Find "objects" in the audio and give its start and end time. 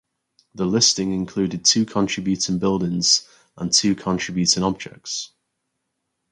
4.63-5.29